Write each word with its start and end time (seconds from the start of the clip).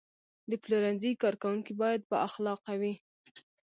د 0.49 0.51
پلورنځي 0.63 1.11
کارکوونکي 1.21 1.73
باید 1.81 2.01
بااخلاقه 2.11 2.73
وي. 2.81 2.93